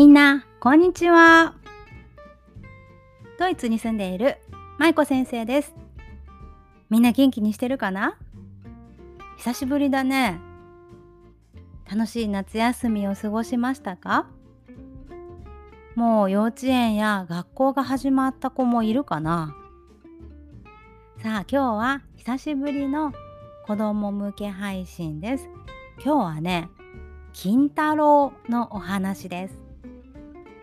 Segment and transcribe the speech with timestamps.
[0.00, 1.52] みんな、こんにちは。
[3.38, 4.38] ドイツに住んでいる
[4.78, 5.74] 舞子先生です。
[6.88, 8.16] みんな元気にしてるかな？
[9.36, 10.40] 久しぶりだね。
[11.86, 14.26] 楽しい夏休みを過ごしましたか？
[15.96, 19.54] もう幼稚園や学校が始まった子もいるかな？
[21.22, 23.12] さあ今日は久しぶりの
[23.66, 25.46] 子供向け配信です。
[26.02, 26.70] 今日はね、
[27.34, 29.59] 金太郎のお話です。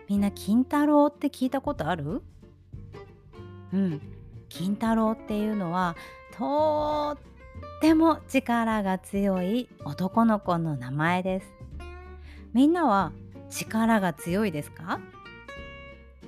[0.08, 2.22] みんな金太郎って聞いたことある？
[3.74, 4.00] うん、
[4.48, 5.96] 金太郎っていうのは
[6.34, 11.52] とっても力が強い男の子の名前です。
[12.54, 13.12] みんなは
[13.50, 14.98] 力が強いですか？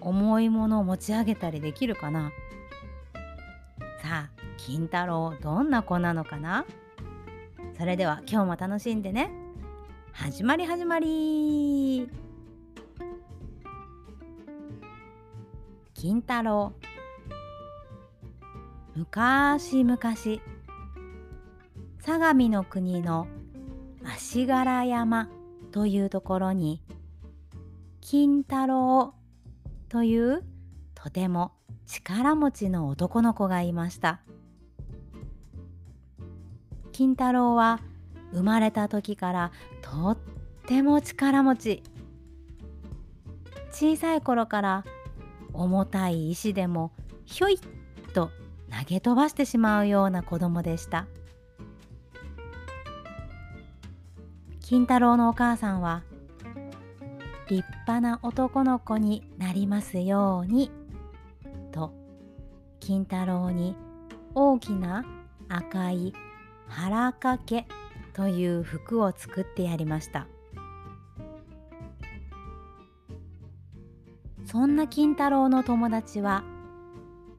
[0.02, 2.32] 重いものを持ち上げたりできるかな？
[4.02, 6.66] さあ金太郎どんな子なのかな？
[7.78, 9.30] それでは今日も楽しんでね。
[10.12, 12.10] 始まり始まり
[16.00, 16.72] 金太郎。
[18.96, 19.98] 昔々
[21.98, 23.26] 相模の国の
[24.02, 25.28] 足柄山
[25.72, 26.82] というところに
[28.00, 29.12] 金太郎
[29.90, 30.42] という
[30.94, 31.52] とても
[31.84, 34.22] 力持ちの男の子がいました。
[36.92, 37.78] 金太郎は
[38.32, 40.18] 生まれた時からとっ
[40.66, 41.82] ても力持ち。
[43.70, 44.84] 小さい頃から
[45.52, 46.92] 重たい石でも
[47.24, 47.58] ひょいっ
[48.12, 48.30] と
[48.70, 51.06] 投げ飛ばしてしまうような子供でした。
[54.60, 56.04] 金太郎のお母さんは
[57.48, 60.70] 立派な男の子になりますように
[61.72, 61.92] と
[62.78, 63.74] 金太郎に
[64.36, 65.04] 大きな
[65.48, 66.12] 赤い
[66.68, 67.66] 腹掛け
[68.12, 70.28] という服を作ってやりました。
[74.44, 76.42] そんな金太郎の友達は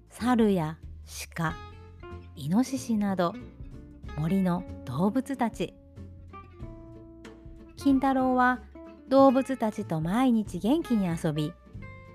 [0.09, 0.77] 猿や
[1.35, 1.55] 鹿
[2.35, 3.33] イノシシなど
[4.17, 5.73] 森の動物たち。
[7.77, 8.59] 金太郎は
[9.09, 11.53] 動物たちと毎日元気に遊び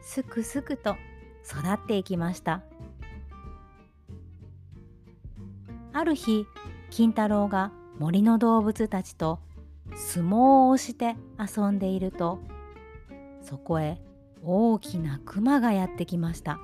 [0.00, 0.96] すくすくと
[1.44, 2.62] 育っていきました。
[5.92, 6.46] ある日
[6.90, 9.40] 金太郎が森の動物たちと
[9.94, 12.38] 相撲をして遊んでいると
[13.42, 13.98] そこへ
[14.48, 16.60] 大きなクマがやってきました。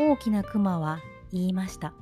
[0.00, 1.00] 大きなクマは
[1.30, 1.92] 言いました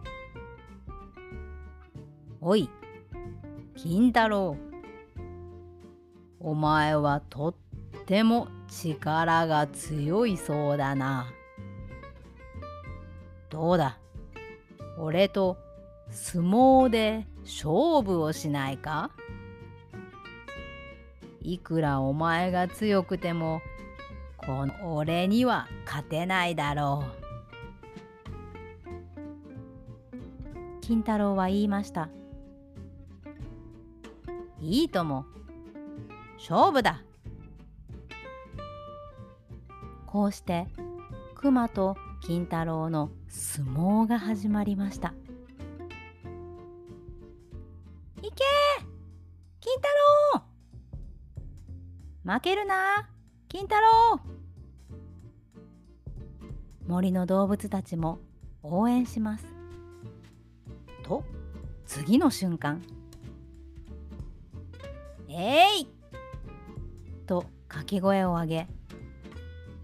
[2.42, 2.68] 「おい
[3.74, 4.58] 金太郎。
[6.38, 7.54] お前はとっ
[8.04, 11.32] ても力が強いそうだな。
[13.48, 13.98] どうだ？
[14.98, 15.56] 俺と
[16.10, 19.12] 相撲で勝負をしないか？
[21.54, 23.60] いくらお前が強くても
[24.36, 27.20] この俺には勝てないだろう。
[30.80, 32.08] 金太郎は言いました。
[34.60, 35.24] いいとも。
[36.38, 37.02] 勝負だ。
[40.06, 40.68] こうして
[41.34, 45.14] 熊と金太郎の相撲が始まりました。
[52.30, 53.08] 負けるな。
[53.48, 54.20] 金太郎。
[56.86, 58.20] 森の動物たちも
[58.62, 59.44] 応援します。
[61.02, 61.24] と
[61.86, 62.82] 次の瞬間。
[65.28, 65.88] えい！
[67.26, 68.68] と掛け声を上げ。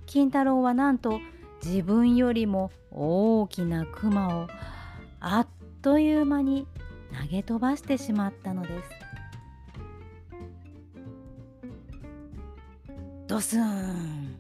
[0.07, 1.19] 金太郎はなんと
[1.65, 4.47] 自分よりも大きなクマを
[5.19, 5.49] あっ
[5.83, 6.69] という間に
[7.21, 9.06] 投げ飛ばしてしまったのです。
[13.37, 14.35] ドスン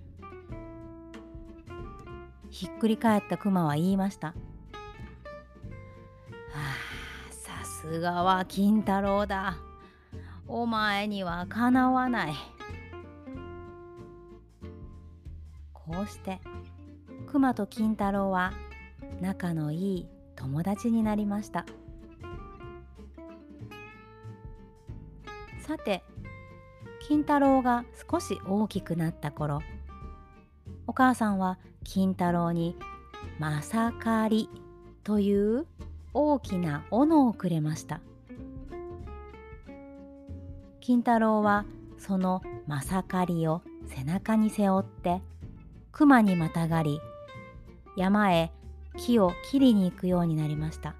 [2.49, 4.34] ひっくり返ったクマは言いました「は
[7.28, 9.59] あさすがは金太郎だ。
[10.48, 12.34] お前にはかなわない」
[15.75, 16.41] こうして
[17.27, 18.54] クマと金太郎は
[19.21, 21.66] 仲のいい友達になりました。
[25.60, 26.03] さて
[27.09, 29.63] 金太郎が少し大きくなった頃
[30.89, 32.77] お母さんは金太郎に
[33.39, 34.51] 「まさかり」
[35.05, 35.67] という
[36.13, 38.01] 大きな斧をくれました。
[40.81, 41.65] 金太郎は
[41.97, 45.23] そのまさかりを背中に背負って
[45.93, 47.01] 熊にまたがり
[47.97, 48.53] 山へ
[48.97, 50.97] 木を切りに行くようになりました。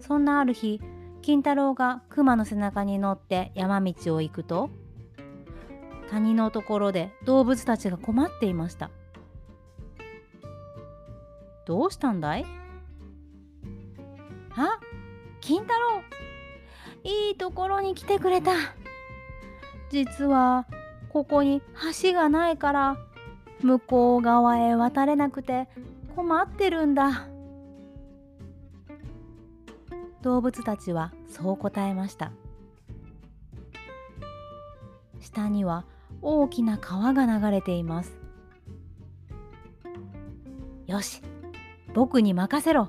[0.00, 0.80] そんなある日
[1.26, 4.70] 金太郎が熊の背中に乗って山道を行くと
[6.08, 8.92] 谷のところで動物たちが困っていました。
[11.66, 12.46] どうしたんだい？
[14.54, 14.78] あ
[15.40, 16.00] 金太郎
[17.02, 18.52] いいところに来てくれた。
[19.90, 20.64] 実は
[21.08, 21.60] ここに
[22.04, 22.98] 橋がないから
[23.62, 25.66] 向こう側へ渡れなくて
[26.14, 27.26] 困ってるんだ。
[30.26, 32.32] 動物たちはそう答えました。
[35.20, 35.84] 下には
[36.20, 38.18] 大きな川が流れています。
[40.88, 41.22] よし
[41.94, 42.88] 僕に任せろ。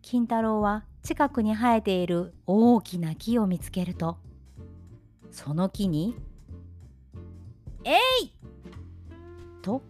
[0.00, 4.18] 金太郎は近くに生えている大きな木を見つけると
[5.32, 6.14] その木に
[7.82, 8.32] 「えい!」
[9.62, 9.82] と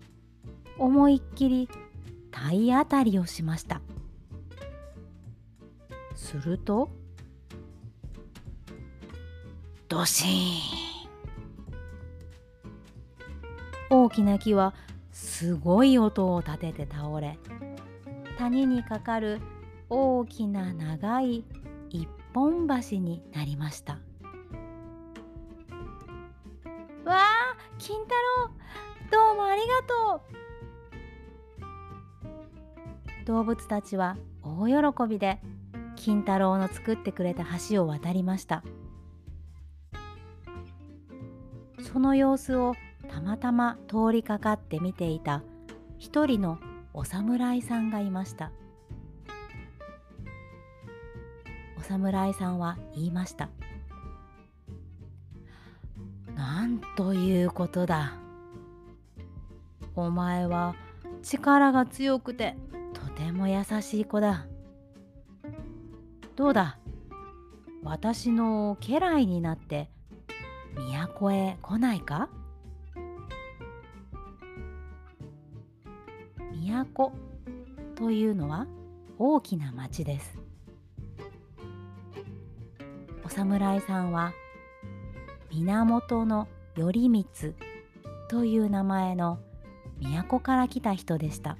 [0.78, 1.68] 思いっきり
[2.30, 3.82] 体当たりをしました。
[6.30, 6.88] すると
[9.88, 10.30] ドシーン。
[13.90, 14.72] 大きな木は
[15.10, 17.36] すごい音を立てて倒れ
[18.38, 19.40] 谷にかかる
[19.88, 21.44] 大きな長い
[21.88, 23.94] 一本橋になりました。
[27.04, 28.14] わあ金太
[28.46, 28.52] 郎
[29.10, 30.22] どうもありがと
[33.22, 33.24] う。
[33.26, 35.40] 動物たちは大喜びで
[36.00, 38.64] 金太郎の作ってくれた橋を渡りました。
[41.92, 42.74] その様子を
[43.10, 45.42] たまたま通りかかって見ていた
[45.98, 46.58] 一人の
[46.94, 48.50] お侍さんがいました。
[51.78, 53.50] お侍さんは言いました
[56.34, 58.14] 「なんということだ。
[59.94, 60.74] お前は
[61.22, 62.56] 力が強くて
[62.94, 64.46] とても優しい子だ。
[66.40, 66.78] どうだ？
[67.82, 69.90] 私の家来になって
[70.74, 72.30] 都へ来ないか？
[76.94, 77.12] 都
[77.94, 78.66] というのは
[79.18, 80.38] 大きな町です。
[83.22, 84.32] お侍さんは
[85.52, 86.24] 源
[86.74, 87.54] 頼光
[88.30, 89.40] という名前の
[90.00, 91.58] 都から来た人でした。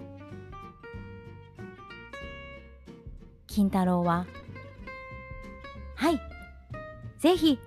[3.46, 4.24] 金太郎は
[6.00, 6.20] 「はい。
[7.18, 7.58] ぜひ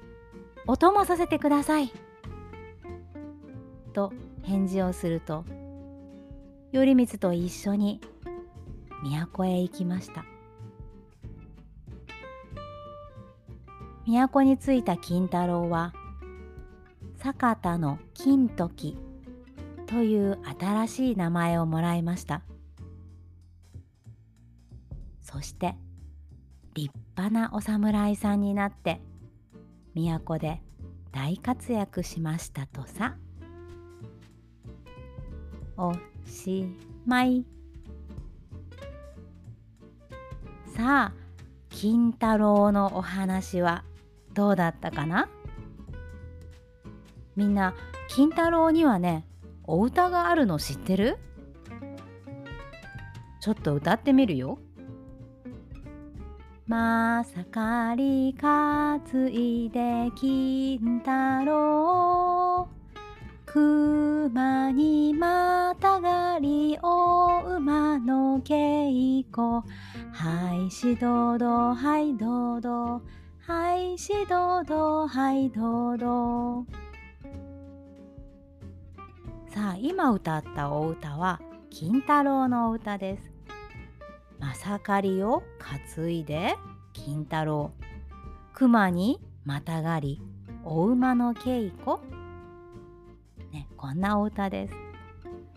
[0.65, 1.91] お供させてください」
[3.93, 5.45] と返事をすると
[6.71, 8.01] 頼光と一緒に
[9.03, 10.25] 都へ行きました。
[14.07, 15.93] 都に着いた金太郎は
[17.17, 18.97] 酒田の金時
[19.85, 22.41] という新しい名前をもらいました。
[25.21, 25.75] そして
[26.73, 28.99] 立派なお侍さんになって
[29.93, 30.61] 都で
[31.11, 33.15] 大活躍しましたとさ。
[35.77, 35.93] お
[36.25, 36.67] し
[37.05, 37.45] まい。
[40.75, 41.13] さあ、
[41.69, 43.83] 金太郎のお話は
[44.33, 45.29] どうだったかな？
[47.35, 47.75] みんな、
[48.09, 49.27] 金太郎にはね、
[49.65, 51.17] お歌があるの知ってる？
[53.39, 54.57] ちょっと歌ってみるよ。
[56.73, 58.99] まさかり担
[59.29, 62.67] いで金太郎
[63.45, 69.61] 馬にまたがりお馬の稽古
[70.13, 73.03] はいしどどはいどど
[73.37, 76.65] はいしどどはいどど。
[79.53, 81.39] さあ今歌ったお歌は
[81.69, 83.32] 金太郎の歌です。
[84.43, 85.41] まさかりを
[85.95, 86.57] 担いで
[86.91, 87.71] 金太郎
[88.53, 90.21] 熊にまたがり
[90.65, 91.95] お馬の稽古
[93.53, 94.73] ね、こんなお歌です。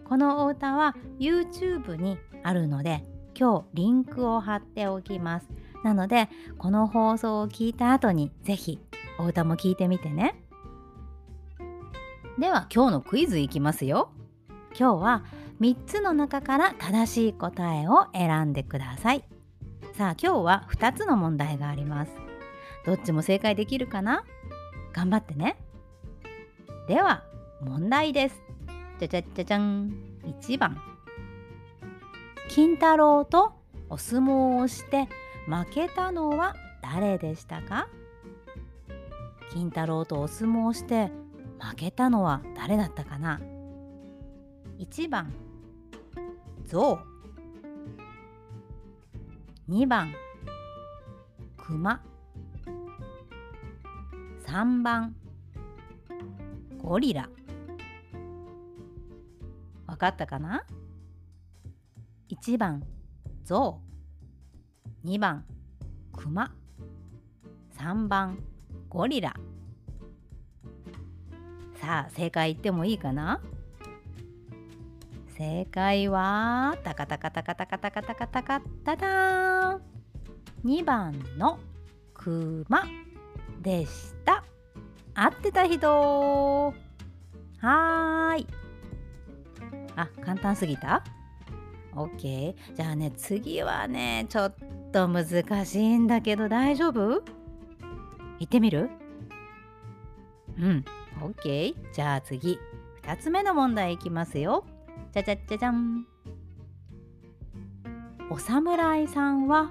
[0.05, 3.05] このお歌は YouTube にあるので
[3.37, 5.49] 今日リンクを貼っておきます。
[5.83, 8.79] なのでこの放送を聞いた後にぜひ
[9.19, 10.41] お歌も聞いてみてね。
[12.39, 14.13] では今日のクイズいきますよ。
[14.79, 15.25] 今日は
[15.61, 19.25] 3つの中から正しい答えを選んでください。
[19.95, 22.13] さあ今日は2つの問題があります。
[22.85, 24.25] どっちも正解できるかな？
[24.93, 25.57] 頑張ってね。
[26.89, 27.25] では
[27.63, 28.43] 問題です。
[28.99, 29.93] じゃじゃじゃじゃん。
[30.25, 30.77] 1番。
[32.49, 33.55] 金太郎と
[33.89, 35.09] お相撲をして
[35.49, 37.89] 負けたのは誰でしたか？
[39.53, 41.11] 金太郎とお相撲をして
[41.59, 43.41] 負けたのは誰だったかな
[44.79, 45.33] ？1番
[46.67, 46.99] ゾ
[49.69, 50.13] ウ2番
[51.57, 52.03] クマ
[54.45, 55.15] 3番
[56.83, 57.29] ゴリラ。
[59.87, 60.65] わかったかな
[62.31, 62.83] ?1 番
[63.45, 63.81] ゾ
[65.05, 65.45] ウ2番
[66.13, 66.53] クマ
[67.79, 68.41] 3番
[68.89, 69.37] ゴリラ。
[71.77, 73.41] さあ正解言ってもいいかな？
[75.37, 79.83] 正解はタカタカタカタカタカタカタカタターン
[80.65, 81.59] 2番の
[82.15, 82.85] クマ
[83.61, 84.43] でした
[85.15, 88.47] 合ってた人はーい
[89.95, 91.05] あ簡単すぎた
[91.95, 94.55] ?OK じゃあね次はねちょっ
[94.91, 97.23] と難しいんだけど大丈夫
[98.39, 98.89] 行ってみる
[100.59, 100.85] うん
[101.21, 102.59] OK じゃあ次
[103.03, 104.65] 2つ目の問題いきますよ
[105.17, 106.07] じゃじゃじゃじゃん。
[108.29, 109.71] お侍さんは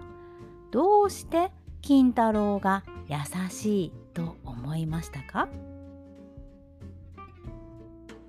[0.71, 1.51] どうして
[1.83, 3.17] 金太郎が優
[3.51, 5.47] しいと思いましたか？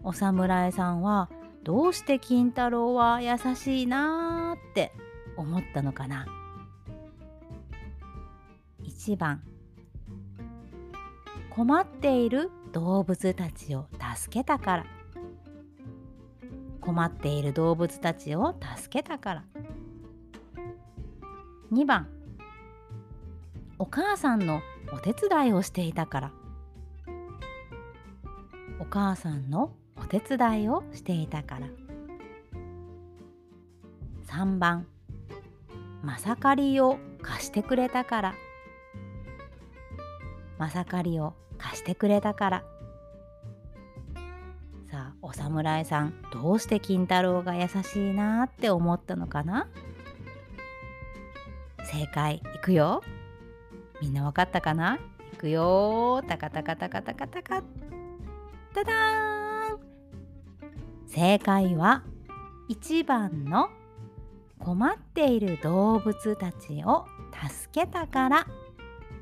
[0.02, 1.30] お侍さんは
[1.62, 4.92] どうして金太郎は優しいなーって
[5.38, 6.26] 思ったのかな
[8.82, 9.42] ？1番。
[11.48, 13.86] 困っている動物たちを
[14.18, 14.86] 助けたから。
[16.86, 19.44] 困っている動物たちを助けたから。
[21.72, 22.06] 2番。
[23.76, 24.62] お母さんの
[24.92, 26.32] お手伝いをしていたから。
[28.78, 31.66] お母さんのお手伝いをしていたから。
[34.28, 34.86] 3番。
[36.04, 38.34] まさかりを貸してくれたから。
[40.56, 42.75] まさかりを貸してくれたから。
[45.36, 49.68] 侍さんどうして金太郎が優しいなって思ったのかな？
[51.84, 53.02] 正解いくよ。
[54.00, 54.98] みんなわかったかな？
[55.32, 56.22] いくよ。
[56.26, 57.62] タカタカタカタカタカ。
[58.74, 59.78] タダーン。
[61.06, 62.02] 正解は
[62.70, 63.68] 1番の
[64.58, 67.06] 困っている動物たちを
[67.48, 68.46] 助けたから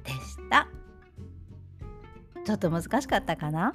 [0.05, 0.69] でした。
[2.45, 3.75] ちょっと難しかったかな？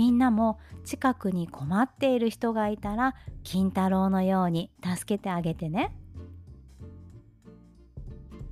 [0.00, 3.14] みんなも近くに困っている人がいたら
[3.44, 5.94] 金太郎のように助けてあげてね。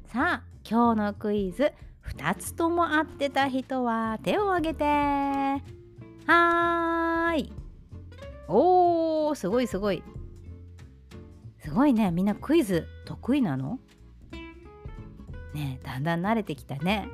[0.08, 1.72] さあ今日のクイズ
[2.06, 4.84] 2つとも合ってた人は手を挙げて。
[4.84, 7.52] はーい。
[8.46, 10.02] おーすごいすごい。
[11.64, 12.10] すごいね。
[12.10, 13.78] みんなクイズ得意なの？
[15.54, 17.08] ねだんだん慣れてきたね。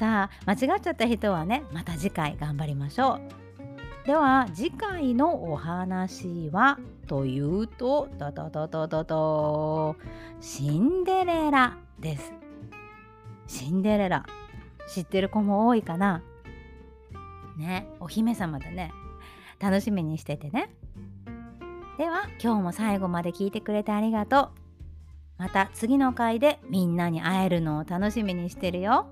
[0.00, 3.20] さあ間違っちゃった人はねまた次回頑張りましょ
[4.04, 4.06] う。
[4.06, 9.96] では次回のお話はというとドドドドドド
[10.40, 12.32] シンデレラです。
[13.46, 14.24] シンデレラ。
[14.88, 16.22] 知ってる子も多いかな？
[17.58, 18.92] ねお姫様だね。
[19.58, 20.70] 楽しみにしててね。
[21.98, 24.50] では今日も最後まで聞いてくれてありがとう。
[25.36, 29.06] また次の回でみんなに会えるのを楽しみにしてるよ。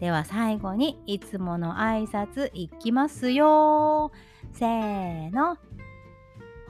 [0.00, 4.10] では最後にいつもの挨拶いきますよ。
[4.52, 5.58] せーの。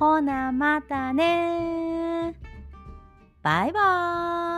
[0.00, 2.34] ほなまたね
[3.42, 4.49] バイバーイ。